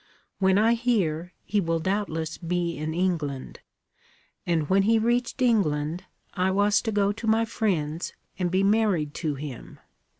When 0.39 0.57
I 0.57 0.73
hear, 0.73 1.31
he 1.45 1.61
will 1.61 1.77
doubtless 1.79 2.39
be 2.39 2.75
in 2.75 2.91
England. 2.95 3.59
And 4.47 4.67
when 4.67 4.81
he 4.81 4.97
reached 4.97 5.43
England, 5.43 6.05
I 6.33 6.49
was 6.49 6.81
to 6.81 6.91
go 6.91 7.11
to 7.11 7.27
my 7.27 7.45
friends 7.45 8.13
and 8.39 8.49
be 8.49 8.63
married 8.63 9.13
to 9.21 9.35
him. 9.35 9.77